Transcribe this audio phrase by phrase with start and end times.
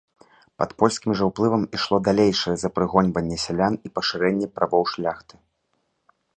[0.61, 5.35] Пад польскім жа ўплывам ішло далейшае запрыгоньванне сялян і пашырэнне правоў шляхты.